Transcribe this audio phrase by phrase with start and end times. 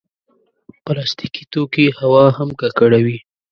[0.85, 3.17] پلاستيکي توکي هوا هم ککړوي.